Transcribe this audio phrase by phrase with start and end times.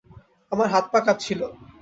[0.51, 1.41] আমার হাত পা কাঁপছিল।